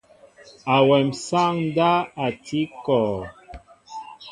[0.75, 3.17] Awém sááŋ ndáw a tí kɔɔ.